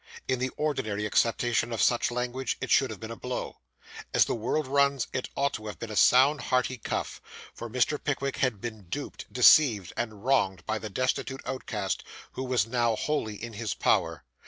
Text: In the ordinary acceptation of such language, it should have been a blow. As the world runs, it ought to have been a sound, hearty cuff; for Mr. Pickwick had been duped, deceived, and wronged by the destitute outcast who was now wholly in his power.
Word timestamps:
In 0.27 0.39
the 0.39 0.49
ordinary 0.57 1.05
acceptation 1.05 1.71
of 1.71 1.79
such 1.79 2.09
language, 2.09 2.57
it 2.59 2.71
should 2.71 2.89
have 2.89 2.99
been 2.99 3.11
a 3.11 3.15
blow. 3.15 3.59
As 4.15 4.25
the 4.25 4.33
world 4.33 4.65
runs, 4.65 5.05
it 5.13 5.29
ought 5.35 5.53
to 5.53 5.67
have 5.67 5.77
been 5.77 5.91
a 5.91 5.95
sound, 5.95 6.41
hearty 6.41 6.79
cuff; 6.79 7.21
for 7.53 7.69
Mr. 7.69 8.03
Pickwick 8.03 8.37
had 8.37 8.59
been 8.59 8.85
duped, 8.89 9.31
deceived, 9.31 9.93
and 9.95 10.25
wronged 10.25 10.65
by 10.65 10.79
the 10.79 10.89
destitute 10.89 11.41
outcast 11.45 12.03
who 12.31 12.43
was 12.43 12.65
now 12.65 12.95
wholly 12.95 13.35
in 13.35 13.53
his 13.53 13.75
power. 13.75 14.25